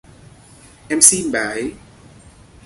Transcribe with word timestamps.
Em 0.95 1.01
xin 1.01 1.31
bà 1.31 1.39
ấy 1.39 1.73